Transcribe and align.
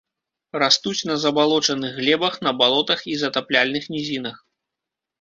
Растуць 0.63 1.07
на 1.09 1.17
забалочаных 1.25 1.93
глебах, 2.01 2.41
на 2.49 2.57
балотах 2.65 3.07
і 3.15 3.21
затапляльных 3.23 3.83
нізінах. 3.95 4.45